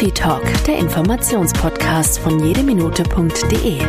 Defi 0.00 0.12
Talk, 0.12 0.64
der 0.64 0.78
Informationspodcast 0.78 2.20
von 2.20 2.42
jedeminute.de. 2.42 3.80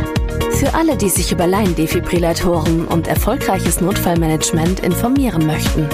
Für 0.51 0.73
alle, 0.73 0.97
die 0.97 1.07
sich 1.07 1.31
über 1.31 1.47
Laiendefibrillatoren 1.47 2.85
und 2.85 3.07
erfolgreiches 3.07 3.79
Notfallmanagement 3.79 4.81
informieren 4.81 5.45
möchten. 5.45 5.87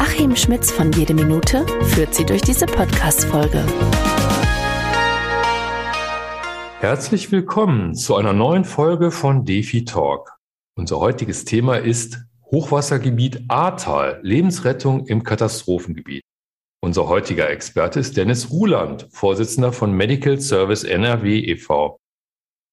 Achim 0.00 0.34
Schmitz 0.34 0.72
von 0.72 0.90
Jede 0.90 1.14
Minute 1.14 1.64
führt 1.84 2.16
Sie 2.16 2.26
durch 2.26 2.40
diese 2.40 2.66
Podcast-Folge. 2.66 3.64
Herzlich 6.80 7.30
willkommen 7.30 7.94
zu 7.94 8.16
einer 8.16 8.32
neuen 8.32 8.64
Folge 8.64 9.12
von 9.12 9.44
Defi 9.44 9.84
Talk. 9.84 10.32
Unser 10.74 10.98
heutiges 10.98 11.44
Thema 11.44 11.76
ist 11.76 12.18
Hochwassergebiet 12.50 13.44
Ahrtal, 13.46 14.18
Lebensrettung 14.22 15.06
im 15.06 15.22
Katastrophengebiet. 15.22 16.24
Unser 16.80 17.08
heutiger 17.08 17.50
Experte 17.50 17.98
ist 17.98 18.16
Dennis 18.16 18.50
Ruland, 18.50 19.08
Vorsitzender 19.10 19.72
von 19.72 19.92
Medical 19.92 20.40
Service 20.40 20.84
NRW 20.84 21.40
e.V. 21.40 21.98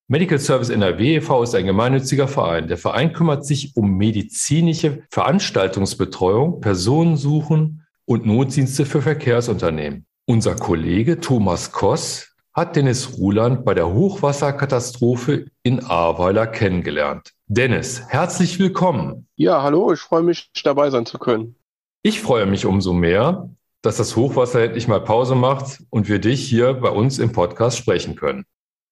Medical 0.08 0.38
Service 0.38 0.70
NRW 0.70 1.16
e.V. 1.16 1.42
ist 1.42 1.56
ein 1.56 1.66
gemeinnütziger 1.66 2.28
Verein. 2.28 2.68
Der 2.68 2.78
Verein 2.78 3.12
kümmert 3.12 3.44
sich 3.44 3.76
um 3.76 3.96
medizinische 3.96 5.02
Veranstaltungsbetreuung, 5.10 6.60
Personensuchen 6.60 7.84
und 8.04 8.26
Notdienste 8.26 8.86
für 8.86 9.02
Verkehrsunternehmen. 9.02 10.06
Unser 10.26 10.54
Kollege 10.54 11.18
Thomas 11.18 11.72
Koss 11.72 12.32
hat 12.52 12.76
Dennis 12.76 13.18
Ruland 13.18 13.64
bei 13.64 13.74
der 13.74 13.92
Hochwasserkatastrophe 13.92 15.46
in 15.64 15.84
Ahrweiler 15.84 16.46
kennengelernt. 16.46 17.32
Dennis, 17.48 18.02
herzlich 18.08 18.60
willkommen. 18.60 19.26
Ja, 19.34 19.64
hallo, 19.64 19.92
ich 19.92 20.00
freue 20.00 20.22
mich, 20.22 20.48
dabei 20.62 20.90
sein 20.90 21.06
zu 21.06 21.18
können. 21.18 21.56
Ich 22.02 22.20
freue 22.22 22.46
mich 22.46 22.64
umso 22.64 22.92
mehr, 22.92 23.50
dass 23.86 23.98
das 23.98 24.16
Hochwasser 24.16 24.64
endlich 24.64 24.88
mal 24.88 25.00
Pause 25.00 25.36
macht 25.36 25.84
und 25.90 26.08
wir 26.08 26.18
dich 26.18 26.48
hier 26.48 26.74
bei 26.74 26.90
uns 26.90 27.20
im 27.20 27.30
Podcast 27.30 27.78
sprechen 27.78 28.16
können. 28.16 28.44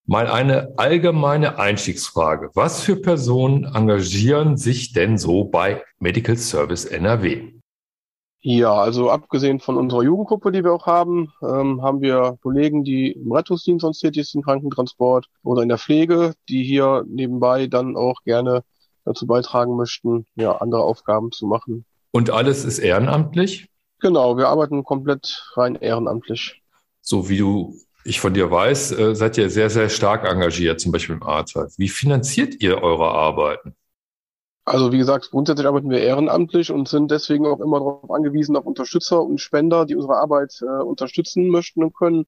Mal 0.07 0.29
eine 0.29 0.73
allgemeine 0.77 1.59
Einstiegsfrage. 1.59 2.51
Was 2.55 2.81
für 2.81 2.95
Personen 2.95 3.65
engagieren 3.65 4.57
sich 4.57 4.93
denn 4.93 5.19
so 5.19 5.47
bei 5.47 5.83
Medical 5.99 6.37
Service 6.37 6.85
NRW? 6.85 7.55
Ja, 8.41 8.73
also 8.75 9.11
abgesehen 9.11 9.59
von 9.59 9.77
unserer 9.77 10.05
Jugendgruppe, 10.05 10.53
die 10.53 10.63
wir 10.63 10.73
auch 10.73 10.87
haben, 10.87 11.33
ähm, 11.43 11.83
haben 11.83 12.01
wir 12.01 12.39
Kollegen, 12.41 12.85
die 12.85 13.13
im 13.13 13.33
Rettungsdienst 13.33 13.83
sonst 13.83 13.99
tätig 13.99 14.31
sind, 14.31 14.45
Krankentransport 14.45 15.27
oder 15.43 15.63
in 15.63 15.71
der 15.71 15.79
Pflege, 15.79 16.35
die 16.49 16.63
hier 16.63 17.05
nebenbei 17.09 17.67
dann 17.67 17.97
auch 17.97 18.23
gerne 18.23 18.63
dazu 19.05 19.27
beitragen 19.27 19.75
möchten, 19.75 20.27
ja, 20.37 20.53
andere 20.59 20.85
Aufgaben 20.85 21.33
zu 21.33 21.47
machen. 21.47 21.85
Und 22.13 22.31
alles 22.31 22.65
ist 22.65 22.79
ehrenamtlich? 22.79 23.71
Genau, 24.05 24.37
wir 24.37 24.49
arbeiten 24.49 24.85
komplett 24.85 25.51
rein 25.55 25.77
ehrenamtlich. 25.77 26.63
So 27.01 27.31
wie 27.31 27.39
du, 27.39 27.75
ich 28.05 28.21
von 28.21 28.35
dir 28.35 28.51
weiß, 28.51 28.93
äh, 28.93 29.15
seid 29.15 29.39
ihr 29.39 29.49
sehr, 29.49 29.71
sehr 29.71 29.89
stark 29.89 30.31
engagiert, 30.31 30.79
zum 30.79 30.93
Beispiel 30.93 31.15
im 31.15 31.23
Ahrtal. 31.23 31.71
Wie 31.79 31.89
finanziert 31.89 32.63
ihr 32.63 32.83
eure 32.83 33.13
Arbeiten? 33.13 33.75
Also 34.67 34.93
wie 34.93 34.99
gesagt, 34.99 35.31
grundsätzlich 35.31 35.67
arbeiten 35.67 35.89
wir 35.89 36.03
ehrenamtlich 36.03 36.71
und 36.71 36.87
sind 36.87 37.11
deswegen 37.11 37.47
auch 37.47 37.61
immer 37.61 37.79
darauf 37.79 38.11
angewiesen, 38.11 38.57
auf 38.57 38.67
Unterstützer 38.67 39.23
und 39.23 39.41
Spender, 39.41 39.87
die 39.87 39.97
unsere 39.97 40.17
Arbeit 40.17 40.61
äh, 40.61 40.83
unterstützen 40.83 41.49
möchten 41.49 41.83
und 41.83 41.97
können. 41.97 42.27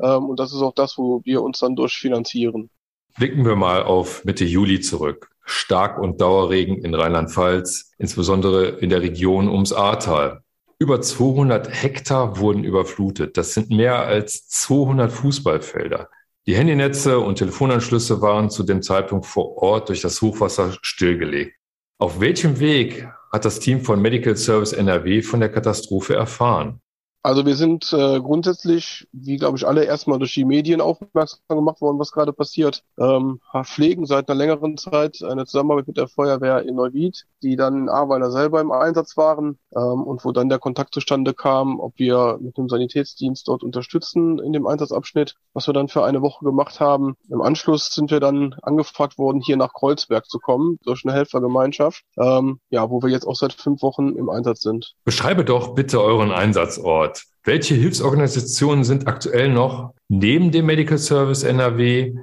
Ähm, 0.00 0.30
und 0.30 0.40
das 0.40 0.54
ist 0.54 0.62
auch 0.62 0.74
das, 0.74 0.96
wo 0.96 1.20
wir 1.26 1.42
uns 1.42 1.58
dann 1.58 1.76
durchfinanzieren. 1.76 2.70
Blicken 3.18 3.44
wir 3.44 3.56
mal 3.56 3.82
auf 3.82 4.24
Mitte 4.24 4.46
Juli 4.46 4.80
zurück. 4.80 5.28
Stark- 5.44 5.98
und 5.98 6.22
Dauerregen 6.22 6.82
in 6.82 6.94
Rheinland-Pfalz, 6.94 7.92
insbesondere 7.98 8.68
in 8.68 8.88
der 8.88 9.02
Region 9.02 9.50
ums 9.50 9.74
Ahrtal. 9.74 10.42
Über 10.80 11.00
200 11.00 11.68
Hektar 11.70 12.38
wurden 12.38 12.62
überflutet. 12.62 13.36
Das 13.36 13.52
sind 13.52 13.70
mehr 13.70 13.98
als 13.98 14.46
200 14.48 15.10
Fußballfelder. 15.10 16.08
Die 16.46 16.54
Handynetze 16.54 17.18
und 17.18 17.36
Telefonanschlüsse 17.36 18.22
waren 18.22 18.48
zu 18.48 18.62
dem 18.62 18.80
Zeitpunkt 18.80 19.26
vor 19.26 19.56
Ort 19.60 19.88
durch 19.88 20.02
das 20.02 20.22
Hochwasser 20.22 20.78
stillgelegt. 20.82 21.56
Auf 21.98 22.20
welchem 22.20 22.60
Weg 22.60 23.08
hat 23.32 23.44
das 23.44 23.58
Team 23.58 23.80
von 23.80 24.00
Medical 24.00 24.36
Service 24.36 24.72
NRW 24.72 25.20
von 25.22 25.40
der 25.40 25.50
Katastrophe 25.50 26.14
erfahren? 26.14 26.80
Also 27.22 27.44
wir 27.44 27.56
sind 27.56 27.92
äh, 27.92 28.20
grundsätzlich, 28.20 29.08
wie 29.12 29.36
glaube 29.36 29.58
ich 29.58 29.66
alle, 29.66 29.84
erstmal 29.84 30.18
durch 30.18 30.34
die 30.34 30.44
Medien 30.44 30.80
aufmerksam 30.80 31.40
gemacht 31.48 31.80
worden, 31.80 31.98
was 31.98 32.12
gerade 32.12 32.32
passiert. 32.32 32.84
Ähm, 32.98 33.40
pflegen 33.64 34.06
seit 34.06 34.28
einer 34.28 34.38
längeren 34.38 34.76
Zeit 34.76 35.22
eine 35.22 35.44
Zusammenarbeit 35.44 35.88
mit 35.88 35.96
der 35.96 36.08
Feuerwehr 36.08 36.62
in 36.62 36.76
Neuwied, 36.76 37.26
die 37.42 37.56
dann 37.56 37.76
in 37.76 37.88
Ahrweiler 37.88 38.30
selber 38.30 38.60
im 38.60 38.70
Einsatz 38.70 39.16
waren 39.16 39.58
ähm, 39.74 40.02
und 40.04 40.24
wo 40.24 40.32
dann 40.32 40.48
der 40.48 40.60
Kontakt 40.60 40.94
zustande 40.94 41.34
kam, 41.34 41.80
ob 41.80 41.98
wir 41.98 42.38
mit 42.40 42.56
dem 42.56 42.68
Sanitätsdienst 42.68 43.48
dort 43.48 43.64
unterstützen 43.64 44.38
in 44.38 44.52
dem 44.52 44.66
Einsatzabschnitt, 44.66 45.34
was 45.54 45.66
wir 45.66 45.74
dann 45.74 45.88
für 45.88 46.04
eine 46.04 46.22
Woche 46.22 46.44
gemacht 46.44 46.78
haben. 46.78 47.16
Im 47.28 47.42
Anschluss 47.42 47.92
sind 47.92 48.12
wir 48.12 48.20
dann 48.20 48.54
angefragt 48.62 49.18
worden, 49.18 49.40
hier 49.40 49.56
nach 49.56 49.72
Kreuzberg 49.72 50.26
zu 50.26 50.38
kommen 50.38 50.78
durch 50.84 51.04
eine 51.04 51.14
Helfergemeinschaft, 51.14 52.04
ähm, 52.16 52.60
ja, 52.70 52.88
wo 52.90 53.02
wir 53.02 53.10
jetzt 53.10 53.26
auch 53.26 53.36
seit 53.36 53.52
fünf 53.52 53.82
Wochen 53.82 54.10
im 54.16 54.30
Einsatz 54.30 54.60
sind. 54.60 54.94
Beschreibe 55.04 55.44
doch 55.44 55.74
bitte 55.74 56.00
euren 56.00 56.30
Einsatzort. 56.30 57.07
Stichwort. 57.08 57.24
Welche 57.44 57.74
Hilfsorganisationen 57.74 58.84
sind 58.84 59.06
aktuell 59.06 59.48
noch 59.48 59.94
neben 60.08 60.50
dem 60.50 60.66
Medical 60.66 60.98
Service 60.98 61.42
NRW 61.42 62.14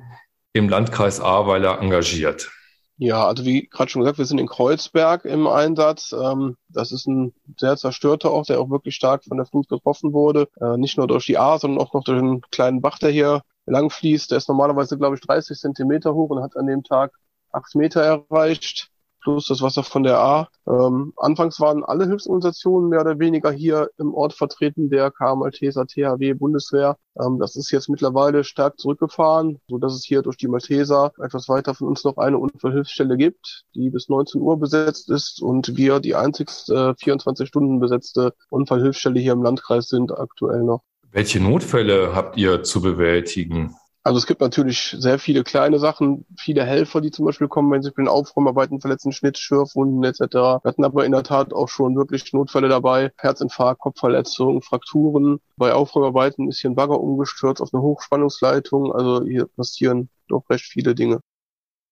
im 0.53 0.69
Landkreis 0.69 1.19
Ahrweiler 1.19 1.79
engagiert? 1.81 2.51
Ja, 2.97 3.27
also 3.27 3.43
wie 3.43 3.67
gerade 3.67 3.89
schon 3.89 4.01
gesagt, 4.01 4.19
wir 4.19 4.25
sind 4.25 4.39
in 4.39 4.47
Kreuzberg 4.47 5.25
im 5.25 5.47
Einsatz. 5.47 6.13
Ähm, 6.13 6.55
das 6.69 6.93
ist 6.93 7.07
ein 7.07 7.33
sehr 7.57 7.75
zerstörter 7.75 8.31
Ort, 8.31 8.47
der 8.49 8.61
auch 8.61 8.69
wirklich 8.69 8.95
stark 8.95 9.25
von 9.25 9.35
der 9.37 9.45
Flut 9.45 9.67
getroffen 9.67 10.13
wurde. 10.13 10.47
Äh, 10.61 10.77
nicht 10.77 10.97
nur 10.97 11.07
durch 11.07 11.25
die 11.25 11.37
Ahr, 11.37 11.59
sondern 11.59 11.83
auch 11.83 11.93
noch 11.93 12.05
durch 12.05 12.19
den 12.19 12.41
kleinen 12.51 12.81
Bach, 12.81 12.99
der 12.99 13.09
hier 13.09 13.41
lang 13.65 13.89
fließt. 13.89 14.31
Der 14.31 14.37
ist 14.37 14.47
normalerweise, 14.47 14.97
glaube 14.97 15.15
ich, 15.15 15.21
30 15.21 15.57
Zentimeter 15.57 16.13
hoch 16.13 16.29
und 16.29 16.41
hat 16.41 16.55
an 16.55 16.67
dem 16.67 16.83
Tag 16.83 17.11
acht 17.51 17.75
Meter 17.75 18.01
erreicht 18.01 18.91
plus 19.25 19.47
das 19.47 19.61
Wasser 19.61 19.83
von 19.83 20.03
der 20.03 20.19
A. 20.19 20.47
Ähm, 20.67 21.13
anfangs 21.17 21.59
waren 21.59 21.83
alle 21.83 22.05
Hilfsorganisationen 22.05 22.89
mehr 22.89 23.01
oder 23.01 23.17
weniger 23.17 23.51
hier 23.51 23.89
im 23.97 24.13
Ort 24.13 24.33
vertreten, 24.33 24.89
der 24.89 25.09
K, 25.09 25.35
Malteser, 25.35 25.87
THW, 25.87 26.33
Bundeswehr. 26.35 26.97
Ähm, 27.19 27.39
das 27.39 27.55
ist 27.55 27.71
jetzt 27.71 27.89
mittlerweile 27.89 28.43
stark 28.43 28.79
zurückgefahren, 28.79 29.59
so 29.67 29.79
dass 29.79 29.95
es 29.95 30.05
hier 30.05 30.21
durch 30.21 30.37
die 30.37 30.47
Malteser 30.47 31.11
etwas 31.21 31.49
weiter 31.49 31.73
von 31.73 31.87
uns 31.87 32.03
noch 32.03 32.17
eine 32.17 32.37
Unfallhilfsstelle 32.37 33.17
gibt, 33.17 33.63
die 33.73 33.89
bis 33.89 34.09
19 34.09 34.39
Uhr 34.41 34.59
besetzt 34.59 35.09
ist 35.09 35.41
und 35.41 35.75
wir 35.75 35.99
die 35.99 36.13
einzigste 36.13 36.91
äh, 36.91 37.03
24 37.03 37.47
Stunden 37.47 37.79
besetzte 37.79 38.33
Unfallhilfsstelle 38.51 39.19
hier 39.19 39.33
im 39.33 39.41
Landkreis 39.41 39.87
sind 39.87 40.11
aktuell 40.11 40.63
noch. 40.63 40.81
Welche 41.11 41.39
Notfälle 41.39 42.13
habt 42.13 42.37
ihr 42.37 42.61
zu 42.61 42.81
bewältigen? 42.81 43.75
Also 44.05 44.19
es 44.19 44.27
gibt 44.27 44.39
natürlich 44.39 44.95
sehr 44.99 45.17
viele 45.17 45.43
kleine 45.43 45.79
Sachen, 45.79 46.27
viele 46.37 46.63
Helfer, 46.63 47.01
die 47.01 47.09
zum 47.09 47.25
Beispiel 47.25 47.47
kommen, 47.47 47.71
wenn 47.71 47.81
sich 47.81 47.91
mit 47.97 48.05
den 48.05 48.07
Aufräumarbeiten 48.07 48.79
verletzen, 48.79 49.11
Schnitt, 49.11 49.39
Schürfwunden 49.39 50.03
etc. 50.03 50.19
Wir 50.35 50.61
hatten 50.63 50.83
aber 50.83 51.05
in 51.05 51.11
der 51.11 51.23
Tat 51.23 51.51
auch 51.51 51.69
schon 51.69 51.95
wirklich 51.95 52.31
Notfälle 52.31 52.69
dabei, 52.69 53.11
Herzinfarkt, 53.17 53.81
Kopfverletzungen, 53.81 54.61
Frakturen. 54.61 55.39
Bei 55.57 55.73
Aufräumarbeiten 55.73 56.49
ist 56.49 56.59
hier 56.59 56.69
ein 56.69 56.75
Bagger 56.75 56.99
umgestürzt 56.99 57.63
auf 57.63 57.73
eine 57.73 57.81
Hochspannungsleitung. 57.81 58.93
Also 58.93 59.25
hier 59.25 59.47
passieren 59.47 60.09
doch 60.27 60.47
recht 60.51 60.65
viele 60.65 60.93
Dinge. 60.93 61.19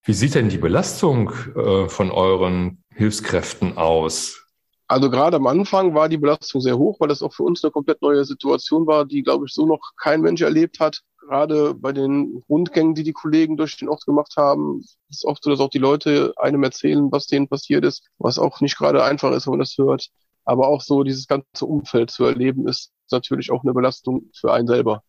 Wie 0.03 0.13
sieht 0.13 0.35
denn 0.35 0.49
die 0.49 0.59
Belastung 0.59 1.31
äh, 1.55 1.89
von 1.89 2.11
euren 2.11 2.83
Hilfskräften 2.93 3.75
aus? 3.75 4.39
Also 4.87 5.09
gerade 5.09 5.37
am 5.37 5.47
Anfang 5.47 5.95
war 5.95 6.09
die 6.09 6.17
Belastung 6.17 6.61
sehr 6.61 6.77
hoch, 6.77 6.99
weil 6.99 7.07
das 7.07 7.23
auch 7.23 7.33
für 7.33 7.41
uns 7.41 7.63
eine 7.63 7.71
komplett 7.71 8.03
neue 8.03 8.23
Situation 8.23 8.85
war, 8.85 9.05
die, 9.05 9.23
glaube 9.23 9.45
ich, 9.47 9.53
so 9.53 9.65
noch 9.65 9.93
kein 9.97 10.21
Mensch 10.21 10.41
erlebt 10.41 10.79
hat 10.79 11.01
gerade 11.27 11.73
bei 11.73 11.91
den 11.91 12.43
Rundgängen, 12.49 12.95
die 12.95 13.03
die 13.03 13.13
Kollegen 13.13 13.57
durch 13.57 13.77
den 13.77 13.89
Ort 13.89 14.05
gemacht 14.05 14.33
haben, 14.37 14.83
ist 15.09 15.25
oft 15.25 15.43
so, 15.43 15.49
dass 15.49 15.59
auch 15.59 15.69
die 15.69 15.79
Leute 15.79 16.33
einem 16.37 16.63
erzählen, 16.63 17.11
was 17.11 17.27
denen 17.27 17.47
passiert 17.47 17.85
ist, 17.85 18.07
was 18.17 18.39
auch 18.39 18.61
nicht 18.61 18.77
gerade 18.77 19.03
einfach 19.03 19.31
ist, 19.31 19.47
wenn 19.47 19.53
man 19.53 19.59
das 19.59 19.77
hört. 19.77 20.09
Aber 20.45 20.67
auch 20.67 20.81
so 20.81 21.03
dieses 21.03 21.27
ganze 21.27 21.65
Umfeld 21.65 22.11
zu 22.11 22.25
erleben, 22.25 22.67
ist 22.67 22.91
natürlich 23.11 23.51
auch 23.51 23.63
eine 23.63 23.73
Belastung 23.73 24.29
für 24.35 24.51
einen 24.51 24.67
selber. 24.67 25.03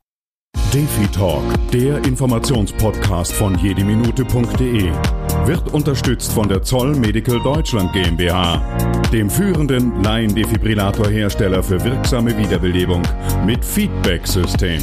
Defi 0.73 1.07
Talk, 1.13 1.43
der 1.73 2.05
Informationspodcast 2.05 3.33
von 3.33 3.57
jedeminute.de, 3.59 4.93
wird 5.47 5.73
unterstützt 5.73 6.33
von 6.33 6.49
der 6.49 6.63
Zoll 6.63 6.97
Medical 6.97 7.41
Deutschland 7.43 7.93
GmbH, 7.93 8.61
dem 9.13 9.31
führenden 9.31 10.03
Laiendefibrillatorhersteller 10.03 11.63
für 11.63 11.83
wirksame 11.85 12.37
Wiederbelebung 12.37 13.03
mit 13.45 13.65
Feedback-System. 13.65 14.83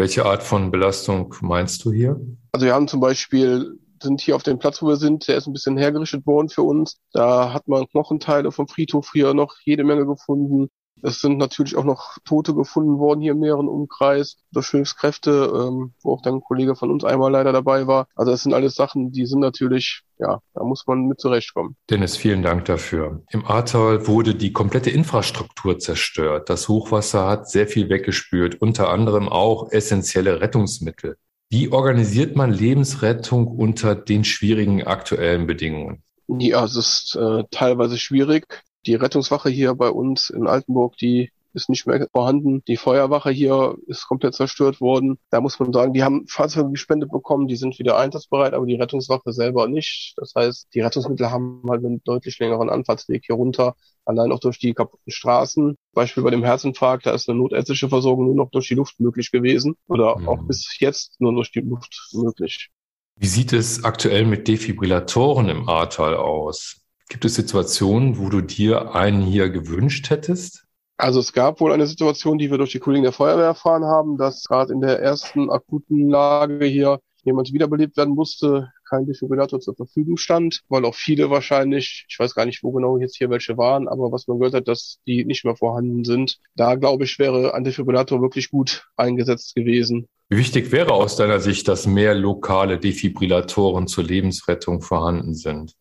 Welche 0.00 0.24
Art 0.24 0.42
von 0.42 0.70
Belastung 0.70 1.34
meinst 1.42 1.84
du 1.84 1.92
hier? 1.92 2.18
Also 2.52 2.64
wir 2.64 2.72
haben 2.72 2.88
zum 2.88 3.00
Beispiel 3.00 3.78
sind 4.02 4.22
hier 4.22 4.34
auf 4.34 4.42
dem 4.42 4.58
Platz, 4.58 4.80
wo 4.80 4.88
wir 4.88 4.96
sind, 4.96 5.28
der 5.28 5.36
ist 5.36 5.46
ein 5.46 5.52
bisschen 5.52 5.76
hergerichtet 5.76 6.26
worden 6.26 6.48
für 6.48 6.62
uns. 6.62 6.98
Da 7.12 7.52
hat 7.52 7.68
man 7.68 7.86
Knochenteile 7.86 8.50
vom 8.50 8.66
Friedhof 8.66 9.08
früher 9.08 9.34
noch 9.34 9.56
jede 9.62 9.84
Menge 9.84 10.06
gefunden. 10.06 10.70
Es 11.02 11.20
sind 11.20 11.38
natürlich 11.38 11.76
auch 11.76 11.84
noch 11.84 12.18
Tote 12.24 12.54
gefunden 12.54 12.98
worden 12.98 13.20
hier 13.20 13.32
im 13.32 13.40
näheren 13.40 13.68
Umkreis 13.68 14.36
durch 14.52 14.68
Hilfskräfte, 14.68 15.30
ähm, 15.54 15.94
wo 16.02 16.14
auch 16.14 16.22
dann 16.22 16.34
ein 16.34 16.40
Kollege 16.40 16.76
von 16.76 16.90
uns 16.90 17.04
einmal 17.04 17.30
leider 17.30 17.52
dabei 17.52 17.86
war. 17.86 18.06
Also 18.14 18.32
das 18.32 18.42
sind 18.42 18.54
alles 18.54 18.74
Sachen, 18.74 19.12
die 19.12 19.26
sind 19.26 19.40
natürlich, 19.40 20.02
ja, 20.18 20.40
da 20.54 20.64
muss 20.64 20.86
man 20.86 21.06
mit 21.06 21.20
zurechtkommen. 21.20 21.76
Dennis, 21.88 22.16
vielen 22.16 22.42
Dank 22.42 22.64
dafür. 22.66 23.22
Im 23.30 23.46
Ahrtal 23.46 24.06
wurde 24.06 24.34
die 24.34 24.52
komplette 24.52 24.90
Infrastruktur 24.90 25.78
zerstört. 25.78 26.50
Das 26.50 26.68
Hochwasser 26.68 27.28
hat 27.28 27.48
sehr 27.48 27.66
viel 27.66 27.88
weggespült, 27.88 28.60
unter 28.60 28.90
anderem 28.90 29.28
auch 29.28 29.70
essentielle 29.70 30.40
Rettungsmittel. 30.40 31.16
Wie 31.52 31.72
organisiert 31.72 32.36
man 32.36 32.52
Lebensrettung 32.52 33.48
unter 33.48 33.96
den 33.96 34.22
schwierigen 34.22 34.84
aktuellen 34.84 35.48
Bedingungen? 35.48 36.04
Ja, 36.38 36.64
es 36.64 36.76
ist 36.76 37.16
äh, 37.16 37.42
teilweise 37.50 37.98
schwierig. 37.98 38.62
Die 38.86 38.94
Rettungswache 38.94 39.50
hier 39.50 39.74
bei 39.74 39.90
uns 39.90 40.30
in 40.30 40.46
Altenburg, 40.46 40.96
die 40.96 41.30
ist 41.52 41.68
nicht 41.68 41.86
mehr 41.86 42.06
vorhanden. 42.12 42.62
Die 42.66 42.76
Feuerwache 42.76 43.30
hier 43.30 43.76
ist 43.86 44.06
komplett 44.06 44.34
zerstört 44.34 44.80
worden. 44.80 45.18
Da 45.30 45.40
muss 45.40 45.58
man 45.58 45.72
sagen, 45.72 45.92
die 45.92 46.02
haben 46.02 46.26
Fahrzeuge 46.26 46.70
gespendet 46.70 47.10
bekommen, 47.10 47.48
die 47.48 47.56
sind 47.56 47.78
wieder 47.78 47.98
einsatzbereit, 47.98 48.54
aber 48.54 48.66
die 48.66 48.76
Rettungswache 48.76 49.32
selber 49.32 49.68
nicht. 49.68 50.14
Das 50.16 50.32
heißt, 50.34 50.68
die 50.74 50.80
Rettungsmittel 50.80 51.30
haben 51.30 51.62
halt 51.68 51.84
einen 51.84 52.02
deutlich 52.04 52.38
längeren 52.38 52.70
Anfahrtsweg 52.70 53.24
hier 53.26 53.36
runter, 53.36 53.74
allein 54.04 54.32
auch 54.32 54.40
durch 54.40 54.58
die 54.58 54.74
kaputten 54.74 55.10
Straßen. 55.10 55.76
Beispiel 55.92 56.22
bei 56.22 56.30
dem 56.30 56.44
Herzinfarkt, 56.44 57.06
da 57.06 57.12
ist 57.12 57.28
eine 57.28 57.38
notärztliche 57.38 57.88
Versorgung 57.88 58.26
nur 58.26 58.36
noch 58.36 58.50
durch 58.50 58.68
die 58.68 58.74
Luft 58.74 59.00
möglich 59.00 59.30
gewesen 59.30 59.76
oder 59.88 60.18
mhm. 60.18 60.28
auch 60.28 60.42
bis 60.44 60.78
jetzt 60.78 61.20
nur 61.20 61.32
durch 61.32 61.50
die 61.52 61.60
Luft 61.60 62.10
möglich. 62.12 62.70
Wie 63.16 63.26
sieht 63.26 63.52
es 63.52 63.84
aktuell 63.84 64.24
mit 64.24 64.48
Defibrillatoren 64.48 65.48
im 65.48 65.68
Ahrtal 65.68 66.16
aus? 66.16 66.79
Gibt 67.10 67.24
es 67.24 67.34
Situationen, 67.34 68.18
wo 68.18 68.28
du 68.28 68.40
dir 68.40 68.94
einen 68.94 69.20
hier 69.20 69.50
gewünscht 69.50 70.10
hättest? 70.10 70.64
Also 70.96 71.18
es 71.18 71.32
gab 71.32 71.60
wohl 71.60 71.72
eine 71.72 71.88
Situation, 71.88 72.38
die 72.38 72.52
wir 72.52 72.58
durch 72.58 72.70
die 72.70 72.78
Kollegen 72.78 73.02
der 73.02 73.12
Feuerwehr 73.12 73.46
erfahren 73.46 73.82
haben, 73.82 74.16
dass 74.16 74.44
gerade 74.44 74.72
in 74.72 74.80
der 74.80 75.00
ersten 75.00 75.50
akuten 75.50 76.08
Lage 76.08 76.64
hier 76.64 77.00
jemand 77.24 77.52
wiederbelebt 77.52 77.96
werden 77.96 78.14
musste, 78.14 78.70
kein 78.88 79.06
Defibrillator 79.06 79.58
zur 79.58 79.74
Verfügung 79.74 80.18
stand, 80.18 80.60
weil 80.68 80.84
auch 80.84 80.94
viele 80.94 81.30
wahrscheinlich, 81.30 82.06
ich 82.08 82.16
weiß 82.16 82.36
gar 82.36 82.46
nicht, 82.46 82.62
wo 82.62 82.70
genau 82.70 82.96
jetzt 82.96 83.16
hier 83.16 83.28
welche 83.28 83.58
waren, 83.58 83.88
aber 83.88 84.12
was 84.12 84.28
man 84.28 84.38
gehört 84.38 84.54
hat, 84.54 84.68
dass 84.68 85.00
die 85.04 85.24
nicht 85.24 85.44
mehr 85.44 85.56
vorhanden 85.56 86.04
sind. 86.04 86.38
Da 86.54 86.76
glaube 86.76 87.04
ich, 87.04 87.18
wäre 87.18 87.54
ein 87.54 87.64
Defibrillator 87.64 88.22
wirklich 88.22 88.52
gut 88.52 88.86
eingesetzt 88.96 89.56
gewesen. 89.56 90.06
Wie 90.28 90.38
wichtig 90.38 90.70
wäre 90.70 90.92
aus 90.92 91.16
deiner 91.16 91.40
Sicht, 91.40 91.66
dass 91.66 91.88
mehr 91.88 92.14
lokale 92.14 92.78
Defibrillatoren 92.78 93.88
zur 93.88 94.04
Lebensrettung 94.04 94.80
vorhanden 94.80 95.34
sind? 95.34 95.74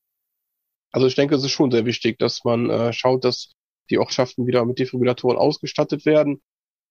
Also 0.91 1.07
ich 1.07 1.15
denke, 1.15 1.35
es 1.35 1.43
ist 1.43 1.51
schon 1.51 1.71
sehr 1.71 1.85
wichtig, 1.85 2.17
dass 2.19 2.43
man 2.43 2.69
äh, 2.69 2.93
schaut, 2.93 3.23
dass 3.23 3.55
die 3.89 3.97
Ortschaften 3.97 4.47
wieder 4.47 4.65
mit 4.65 4.79
Defibrillatoren 4.79 5.37
ausgestattet 5.37 6.05
werden. 6.05 6.41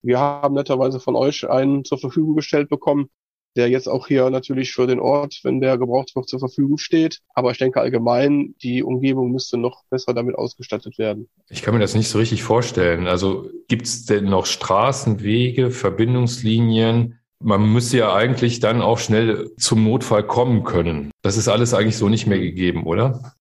Wir 0.01 0.19
haben 0.19 0.55
netterweise 0.55 0.99
von 0.99 1.15
euch 1.15 1.49
einen 1.49 1.83
zur 1.83 1.97
Verfügung 1.97 2.35
gestellt 2.35 2.69
bekommen, 2.69 3.09
der 3.55 3.69
jetzt 3.69 3.87
auch 3.87 4.07
hier 4.07 4.29
natürlich 4.29 4.71
für 4.71 4.87
den 4.87 4.99
Ort, 4.99 5.39
wenn 5.43 5.59
der 5.59 5.77
gebraucht 5.77 6.15
wird, 6.15 6.29
zur 6.29 6.39
Verfügung 6.39 6.77
steht. 6.77 7.19
Aber 7.33 7.51
ich 7.51 7.57
denke 7.57 7.81
allgemein, 7.81 8.55
die 8.61 8.83
Umgebung 8.83 9.31
müsste 9.31 9.57
noch 9.57 9.83
besser 9.89 10.13
damit 10.13 10.35
ausgestattet 10.35 10.97
werden. 10.97 11.27
Ich 11.49 11.61
kann 11.61 11.73
mir 11.73 11.79
das 11.79 11.95
nicht 11.95 12.09
so 12.09 12.19
richtig 12.19 12.43
vorstellen. 12.43 13.07
Also 13.07 13.49
gibt 13.67 13.85
es 13.85 14.05
denn 14.05 14.25
noch 14.25 14.45
Straßen, 14.45 15.21
Wege, 15.21 15.71
Verbindungslinien? 15.71 17.19
Man 17.41 17.71
müsste 17.71 17.97
ja 17.97 18.13
eigentlich 18.13 18.59
dann 18.59 18.81
auch 18.81 18.99
schnell 18.99 19.51
zum 19.57 19.83
Notfall 19.83 20.23
kommen 20.23 20.63
können. 20.63 21.11
Das 21.21 21.37
ist 21.37 21.47
alles 21.47 21.73
eigentlich 21.73 21.97
so 21.97 22.09
nicht 22.09 22.27
mehr 22.27 22.39
gegeben, 22.39 22.83
oder? 22.83 23.33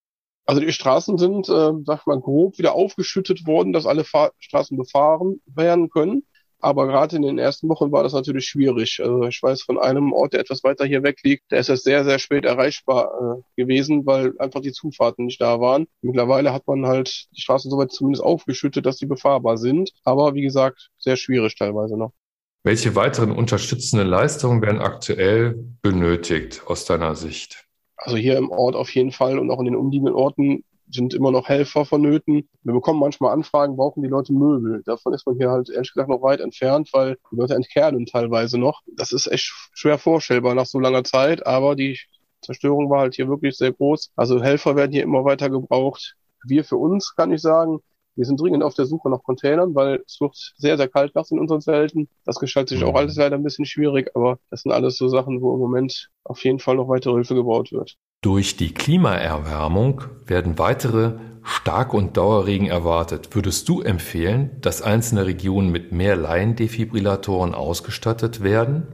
Also 0.48 0.62
die 0.62 0.72
Straßen 0.72 1.18
sind, 1.18 1.46
äh, 1.50 1.72
sag 1.84 2.06
mal, 2.06 2.18
grob 2.18 2.56
wieder 2.56 2.72
aufgeschüttet 2.72 3.46
worden, 3.46 3.74
dass 3.74 3.84
alle 3.84 4.02
Fahr 4.02 4.32
Straßen 4.38 4.78
befahren 4.78 5.42
werden 5.44 5.90
können. 5.90 6.22
Aber 6.58 6.86
gerade 6.86 7.16
in 7.16 7.22
den 7.22 7.38
ersten 7.38 7.68
Wochen 7.68 7.92
war 7.92 8.02
das 8.02 8.14
natürlich 8.14 8.46
schwierig. 8.46 8.98
Also 9.02 9.24
ich 9.24 9.42
weiß 9.42 9.60
von 9.60 9.78
einem 9.78 10.14
Ort, 10.14 10.32
der 10.32 10.40
etwas 10.40 10.64
weiter 10.64 10.86
hier 10.86 11.02
weg 11.02 11.18
liegt, 11.22 11.52
der 11.52 11.60
ist 11.60 11.68
erst 11.68 11.84
sehr, 11.84 12.02
sehr 12.02 12.18
spät 12.18 12.46
erreichbar 12.46 13.42
äh, 13.56 13.62
gewesen, 13.62 14.06
weil 14.06 14.32
einfach 14.38 14.62
die 14.62 14.72
Zufahrten 14.72 15.26
nicht 15.26 15.38
da 15.38 15.60
waren. 15.60 15.86
Mittlerweile 16.00 16.54
hat 16.54 16.66
man 16.66 16.86
halt 16.86 17.26
die 17.36 17.42
Straßen 17.42 17.70
soweit 17.70 17.92
zumindest 17.92 18.24
aufgeschüttet, 18.24 18.86
dass 18.86 18.96
sie 18.96 19.06
befahrbar 19.06 19.58
sind. 19.58 19.92
Aber 20.04 20.32
wie 20.32 20.42
gesagt, 20.42 20.88
sehr 20.96 21.16
schwierig 21.16 21.56
teilweise 21.58 21.98
noch. 21.98 22.12
Welche 22.64 22.94
weiteren 22.96 23.32
unterstützenden 23.32 24.08
Leistungen 24.08 24.62
werden 24.62 24.80
aktuell 24.80 25.62
benötigt 25.82 26.62
aus 26.66 26.86
deiner 26.86 27.14
Sicht? 27.14 27.67
Also 28.08 28.16
hier 28.16 28.38
im 28.38 28.50
Ort 28.50 28.74
auf 28.74 28.88
jeden 28.94 29.12
Fall 29.12 29.38
und 29.38 29.50
auch 29.50 29.58
in 29.58 29.66
den 29.66 29.76
umliegenden 29.76 30.14
Orten 30.14 30.64
sind 30.90 31.12
immer 31.12 31.30
noch 31.30 31.46
Helfer 31.46 31.84
vonnöten. 31.84 32.48
Wir 32.62 32.72
bekommen 32.72 32.98
manchmal 32.98 33.34
Anfragen, 33.34 33.76
brauchen 33.76 34.02
die 34.02 34.08
Leute 34.08 34.32
Möbel. 34.32 34.82
Davon 34.86 35.12
ist 35.12 35.26
man 35.26 35.36
hier 35.36 35.50
halt 35.50 35.68
ehrlich 35.68 35.92
gesagt 35.92 36.08
noch 36.08 36.22
weit 36.22 36.40
entfernt, 36.40 36.88
weil 36.94 37.18
die 37.30 37.36
Leute 37.36 37.54
entkernen 37.54 38.06
teilweise 38.06 38.56
noch. 38.56 38.80
Das 38.96 39.12
ist 39.12 39.26
echt 39.26 39.52
schwer 39.74 39.98
vorstellbar 39.98 40.54
nach 40.54 40.64
so 40.64 40.78
langer 40.78 41.04
Zeit, 41.04 41.46
aber 41.46 41.76
die 41.76 41.98
Zerstörung 42.40 42.88
war 42.88 43.00
halt 43.00 43.14
hier 43.14 43.28
wirklich 43.28 43.58
sehr 43.58 43.72
groß. 43.72 44.12
Also 44.16 44.42
Helfer 44.42 44.74
werden 44.74 44.92
hier 44.92 45.02
immer 45.02 45.26
weiter 45.26 45.50
gebraucht. 45.50 46.16
Wir 46.46 46.64
für 46.64 46.78
uns 46.78 47.14
kann 47.14 47.30
ich 47.30 47.42
sagen, 47.42 47.80
wir 48.18 48.24
sind 48.24 48.40
dringend 48.40 48.64
auf 48.64 48.74
der 48.74 48.84
Suche 48.84 49.08
nach 49.08 49.22
Containern, 49.22 49.76
weil 49.76 50.02
es 50.04 50.20
wird 50.20 50.34
sehr, 50.56 50.76
sehr 50.76 50.88
kalt 50.88 51.14
nachts 51.14 51.30
in 51.30 51.38
unseren 51.38 51.60
Zelten. 51.60 52.08
Das 52.24 52.40
gestaltet 52.40 52.76
sich 52.76 52.84
auch 52.84 52.90
mhm. 52.90 52.96
alles 52.96 53.16
leider 53.16 53.36
ein 53.36 53.44
bisschen 53.44 53.64
schwierig, 53.64 54.10
aber 54.14 54.40
das 54.50 54.62
sind 54.62 54.72
alles 54.72 54.96
so 54.96 55.08
Sachen, 55.08 55.40
wo 55.40 55.54
im 55.54 55.60
Moment 55.60 56.10
auf 56.24 56.42
jeden 56.42 56.58
Fall 56.58 56.74
noch 56.74 56.88
weitere 56.88 57.14
Hilfe 57.14 57.36
gebaut 57.36 57.70
wird. 57.70 57.96
Durch 58.20 58.56
die 58.56 58.74
Klimaerwärmung 58.74 60.02
werden 60.26 60.58
weitere 60.58 61.20
Stark- 61.44 61.94
und 61.94 62.16
Dauerregen 62.16 62.66
erwartet. 62.66 63.36
Würdest 63.36 63.68
du 63.68 63.82
empfehlen, 63.82 64.60
dass 64.60 64.82
einzelne 64.82 65.24
Regionen 65.24 65.70
mit 65.70 65.92
mehr 65.92 66.16
Laiendefibrillatoren 66.16 67.54
ausgestattet 67.54 68.42
werden? 68.42 68.88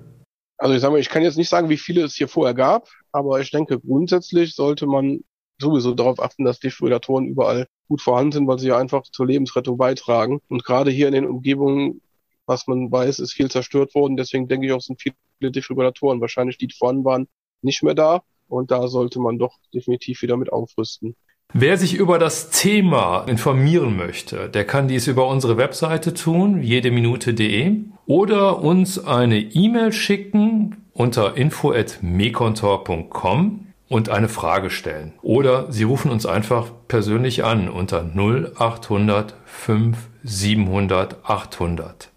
Also 0.58 0.74
ich 0.74 0.82
sage 0.82 0.92
mal, 0.92 1.00
ich 1.00 1.08
kann 1.08 1.22
jetzt 1.22 1.38
nicht 1.38 1.48
sagen, 1.48 1.70
wie 1.70 1.78
viele 1.78 2.02
es 2.02 2.14
hier 2.14 2.28
vorher 2.28 2.54
gab, 2.54 2.88
aber 3.10 3.40
ich 3.40 3.50
denke, 3.50 3.80
grundsätzlich 3.80 4.54
sollte 4.54 4.86
man 4.86 5.20
sowieso 5.58 5.94
darauf 5.94 6.20
achten, 6.20 6.44
dass 6.44 6.60
Defibrillatoren 6.60 7.26
überall 7.26 7.66
gut 7.88 8.00
vorhanden 8.00 8.32
sind, 8.32 8.46
weil 8.46 8.58
sie 8.58 8.68
ja 8.68 8.78
einfach 8.78 9.02
zur 9.02 9.26
Lebensrettung 9.26 9.76
beitragen. 9.76 10.40
Und 10.48 10.64
gerade 10.64 10.90
hier 10.90 11.08
in 11.08 11.14
den 11.14 11.26
Umgebungen, 11.26 12.00
was 12.46 12.66
man 12.66 12.90
weiß, 12.90 13.18
ist 13.18 13.32
viel 13.32 13.50
zerstört 13.50 13.94
worden. 13.94 14.16
Deswegen 14.16 14.48
denke 14.48 14.66
ich 14.66 14.72
auch, 14.72 14.80
sind 14.80 15.00
viele 15.00 15.52
Defibrillatoren 15.52 16.20
wahrscheinlich, 16.20 16.58
die 16.58 16.68
vorhanden 16.70 17.04
waren, 17.04 17.28
nicht 17.62 17.82
mehr 17.82 17.94
da. 17.94 18.22
Und 18.48 18.70
da 18.70 18.88
sollte 18.88 19.20
man 19.20 19.38
doch 19.38 19.58
definitiv 19.72 20.22
wieder 20.22 20.36
mit 20.36 20.52
aufrüsten. 20.52 21.16
Wer 21.52 21.78
sich 21.78 21.94
über 21.94 22.18
das 22.18 22.50
Thema 22.50 23.24
informieren 23.24 23.96
möchte, 23.96 24.48
der 24.48 24.66
kann 24.66 24.88
dies 24.88 25.06
über 25.06 25.28
unsere 25.28 25.56
Webseite 25.56 26.12
tun, 26.12 26.62
jedeminute.de, 26.62 27.76
oder 28.06 28.60
uns 28.60 29.04
eine 29.04 29.38
E-Mail 29.38 29.92
schicken 29.92 30.88
unter 30.92 31.36
info@mekontor.com 31.36 33.63
und 33.88 34.08
eine 34.08 34.28
Frage 34.28 34.70
stellen. 34.70 35.14
Oder 35.22 35.70
Sie 35.70 35.84
rufen 35.84 36.10
uns 36.10 36.26
einfach 36.26 36.70
persönlich 36.88 37.44
an 37.44 37.68
unter 37.68 38.04
0800 38.04 39.34
5 39.44 39.96
700 40.22 41.24
800. 41.24 42.10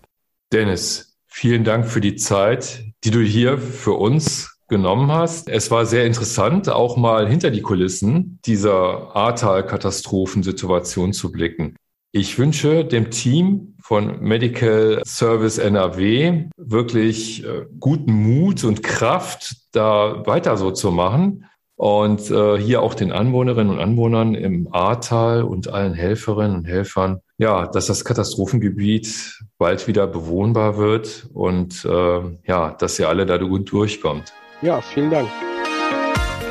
Dennis, 0.52 1.18
vielen 1.28 1.64
Dank 1.64 1.88
für 1.88 2.02
die 2.02 2.16
Zeit, 2.16 2.86
die 3.04 3.12
du 3.12 3.20
hier 3.20 3.58
für 3.58 3.94
uns 3.94 4.58
genommen 4.70 5.12
hast. 5.12 5.50
Es 5.50 5.72
war 5.72 5.86
sehr 5.86 6.06
interessant, 6.06 6.70
auch 6.70 6.98
mal 6.98 7.28
hinter 7.28 7.52
die 7.52 7.62
Kulissen 7.62 8.40
dieser 8.46 9.16
Ahrtal-Katastrophensituation 9.16 11.14
zu 11.14 11.32
blicken. 11.32 11.76
Ich 12.12 12.40
wünsche 12.40 12.86
dem 12.86 13.12
Team 13.12 13.76
von 13.82 14.22
Medical 14.22 15.02
Service 15.06 15.58
NRW 15.58 16.46
wirklich 16.58 17.46
äh, 17.46 17.66
guten 17.80 18.12
Mut 18.12 18.64
und 18.64 18.82
Kraft, 18.82 19.56
da 19.72 20.26
weiter 20.26 20.58
so 20.58 20.72
zu 20.72 20.92
machen. 20.92 21.46
Und 21.78 22.32
äh, 22.32 22.58
hier 22.58 22.82
auch 22.82 22.96
den 22.96 23.12
Anwohnerinnen 23.12 23.72
und 23.72 23.80
Anwohnern 23.80 24.34
im 24.34 24.68
Ahrtal 24.74 25.44
und 25.44 25.72
allen 25.72 25.94
Helferinnen 25.94 26.58
und 26.58 26.66
Helfern, 26.66 27.22
ja, 27.38 27.68
dass 27.68 27.86
das 27.86 28.04
Katastrophengebiet 28.04 29.44
bald 29.60 29.88
wieder 29.88 30.08
bewohnbar 30.08 30.78
wird 30.78 31.30
und 31.34 31.86
äh, 31.86 32.20
ja, 32.48 32.72
dass 32.72 32.98
ihr 32.98 33.08
alle 33.08 33.28
da 33.28 33.38
gut 33.38 33.72
durchkommt. 33.72 34.34
Ja, 34.64 34.82
vielen 34.82 35.12
Dank. 35.12 35.30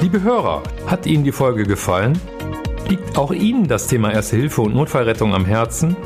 Liebe 0.01 0.23
Hörer, 0.23 0.63
hat 0.87 1.07
Ihnen 1.07 1.25
die 1.25 1.33
Folge 1.33 1.65
gefallen? 1.65 2.17
Liegt 2.89 3.19
auch 3.19 3.33
Ihnen 3.33 3.67
das 3.67 3.89
Thema 3.89 4.13
Erste 4.13 4.37
Hilfe 4.37 4.61
und 4.63 4.77
Notfallrettung 4.77 5.35
am 5.35 5.45
Herzen? 5.45 5.97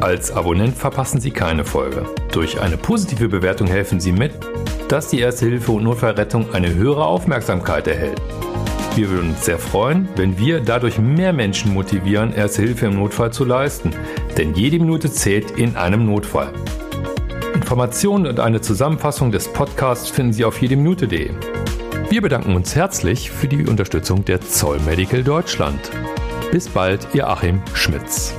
Als 0.00 0.30
Abonnent 0.30 0.76
verpassen 0.76 1.20
Sie 1.20 1.32
keine 1.32 1.64
Folge. 1.64 2.06
Durch 2.30 2.60
eine 2.60 2.76
positive 2.76 3.28
Bewertung 3.28 3.66
helfen 3.66 3.98
Sie 3.98 4.12
mit, 4.12 4.34
dass 4.88 5.08
die 5.08 5.18
Erste 5.18 5.46
Hilfe 5.46 5.72
und 5.72 5.82
Notfallrettung 5.82 6.54
eine 6.54 6.72
höhere 6.72 7.04
Aufmerksamkeit 7.06 7.88
erhält. 7.88 8.22
Wir 8.98 9.10
würden 9.10 9.30
uns 9.30 9.44
sehr 9.44 9.60
freuen, 9.60 10.08
wenn 10.16 10.38
wir 10.38 10.58
dadurch 10.58 10.98
mehr 10.98 11.32
Menschen 11.32 11.72
motivieren, 11.72 12.32
Erste 12.32 12.62
Hilfe 12.62 12.86
im 12.86 12.96
Notfall 12.96 13.32
zu 13.32 13.44
leisten. 13.44 13.92
Denn 14.36 14.54
jede 14.54 14.80
Minute 14.80 15.08
zählt 15.08 15.52
in 15.52 15.76
einem 15.76 16.04
Notfall. 16.04 16.52
Informationen 17.54 18.26
und 18.26 18.40
eine 18.40 18.60
Zusammenfassung 18.60 19.30
des 19.30 19.52
Podcasts 19.52 20.10
finden 20.10 20.32
Sie 20.32 20.44
auf 20.44 20.60
jedeminute.de. 20.60 21.30
Wir 22.10 22.20
bedanken 22.20 22.56
uns 22.56 22.74
herzlich 22.74 23.30
für 23.30 23.46
die 23.46 23.68
Unterstützung 23.68 24.24
der 24.24 24.40
Zoll 24.40 24.80
Medical 24.80 25.22
Deutschland. 25.22 25.78
Bis 26.50 26.68
bald, 26.68 27.06
Ihr 27.14 27.28
Achim 27.28 27.62
Schmitz. 27.74 28.34